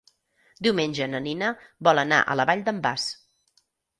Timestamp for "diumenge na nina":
0.67-1.51